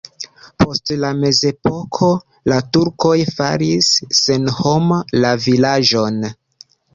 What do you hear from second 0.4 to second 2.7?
Post la mezepoko la